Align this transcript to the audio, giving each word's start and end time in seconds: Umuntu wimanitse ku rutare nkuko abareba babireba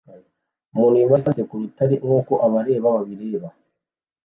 Umuntu 0.71 0.95
wimanitse 1.01 1.41
ku 1.49 1.55
rutare 1.61 1.95
nkuko 2.03 2.33
abareba 2.45 2.87
babireba 2.95 3.47